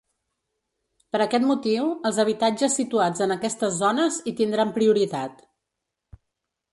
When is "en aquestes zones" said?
3.27-4.17